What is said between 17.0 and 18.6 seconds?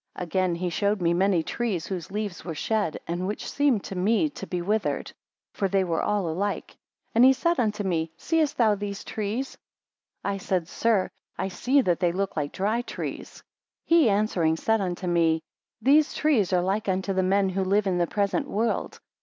the men who live in the present